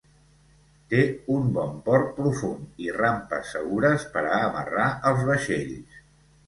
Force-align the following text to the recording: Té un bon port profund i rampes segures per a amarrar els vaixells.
Té 0.93 1.01
un 1.33 1.51
bon 1.59 1.75
port 1.89 2.09
profund 2.15 2.83
i 2.87 2.91
rampes 2.99 3.55
segures 3.59 4.09
per 4.17 4.27
a 4.33 4.43
amarrar 4.51 4.91
els 5.13 5.27
vaixells. 5.33 6.05